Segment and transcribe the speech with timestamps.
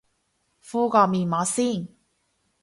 [0.61, 1.87] 敷個面膜先